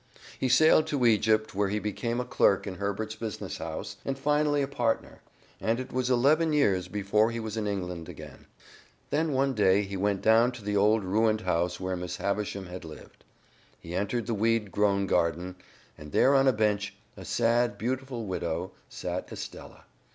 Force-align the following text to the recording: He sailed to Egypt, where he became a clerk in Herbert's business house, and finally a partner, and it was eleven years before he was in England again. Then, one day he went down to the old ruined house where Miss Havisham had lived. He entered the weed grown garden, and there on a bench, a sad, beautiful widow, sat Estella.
He 0.39 0.49
sailed 0.49 0.87
to 0.87 1.05
Egypt, 1.05 1.53
where 1.53 1.67
he 1.69 1.77
became 1.77 2.19
a 2.19 2.25
clerk 2.25 2.65
in 2.65 2.73
Herbert's 2.77 3.13
business 3.15 3.59
house, 3.59 3.97
and 4.03 4.17
finally 4.17 4.63
a 4.63 4.67
partner, 4.67 5.21
and 5.59 5.79
it 5.79 5.93
was 5.93 6.09
eleven 6.09 6.53
years 6.53 6.87
before 6.87 7.29
he 7.29 7.39
was 7.39 7.55
in 7.55 7.67
England 7.67 8.09
again. 8.09 8.47
Then, 9.11 9.31
one 9.31 9.53
day 9.53 9.83
he 9.83 9.95
went 9.97 10.23
down 10.23 10.53
to 10.53 10.63
the 10.63 10.75
old 10.75 11.03
ruined 11.03 11.41
house 11.41 11.79
where 11.79 11.95
Miss 11.95 12.17
Havisham 12.17 12.65
had 12.65 12.83
lived. 12.83 13.23
He 13.79 13.93
entered 13.93 14.25
the 14.25 14.33
weed 14.33 14.71
grown 14.71 15.05
garden, 15.05 15.55
and 15.99 16.11
there 16.11 16.33
on 16.33 16.47
a 16.47 16.51
bench, 16.51 16.95
a 17.15 17.23
sad, 17.23 17.77
beautiful 17.77 18.25
widow, 18.25 18.71
sat 18.89 19.31
Estella. 19.31 19.85